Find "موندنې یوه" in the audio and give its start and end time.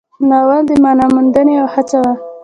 1.13-1.69